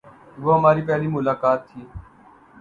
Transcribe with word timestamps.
وہ 0.37 0.51
ہماری 0.57 0.81
پہلی 0.81 1.07
ملاقات 1.07 1.59
تھی۔ 1.69 1.81